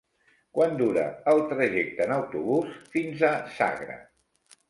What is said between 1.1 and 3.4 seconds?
el trajecte en autobús fins a